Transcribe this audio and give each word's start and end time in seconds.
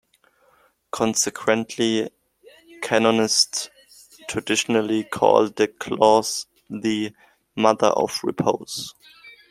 Consequently, 0.89 2.09
canonists 2.81 3.69
traditionally 4.27 5.03
called 5.03 5.57
the 5.57 5.67
clause 5.67 6.47
the 6.71 7.13
"mother 7.55 7.89
of 7.89 8.19
repose". 8.23 8.95